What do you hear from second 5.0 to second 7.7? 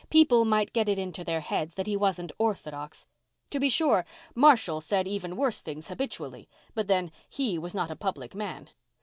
even worse things habitually, but then he